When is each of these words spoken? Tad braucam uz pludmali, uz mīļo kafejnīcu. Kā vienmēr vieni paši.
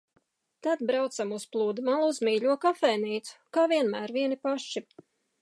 Tad 0.67 0.79
braucam 0.91 1.33
uz 1.37 1.45
pludmali, 1.55 2.07
uz 2.15 2.21
mīļo 2.29 2.57
kafejnīcu. 2.65 3.37
Kā 3.59 3.69
vienmēr 3.75 4.17
vieni 4.19 4.41
paši. 4.49 4.87